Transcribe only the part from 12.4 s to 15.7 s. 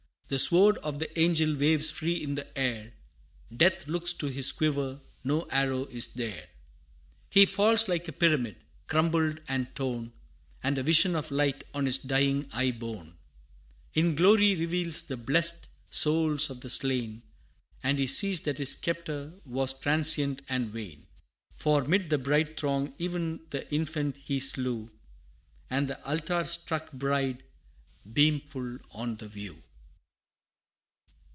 eye borne, In glory reveals the blest